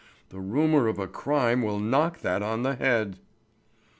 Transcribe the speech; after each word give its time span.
The 0.29 0.39
rumour 0.39 0.87
of 0.87 0.97
a 0.97 1.07
crime 1.07 1.61
will 1.61 1.77
knock 1.77 2.21
that 2.21 2.41
on 2.41 2.63
the 2.63 2.73
head." 2.73 3.19